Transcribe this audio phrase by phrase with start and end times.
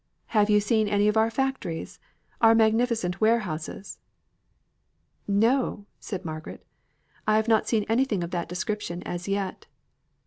[0.33, 1.99] Have you seen any of our factories?
[2.41, 3.99] our magnificent warehouses?"
[5.27, 6.65] "No!" said Margaret.
[7.27, 9.67] "I have not seen anything of that description as yet."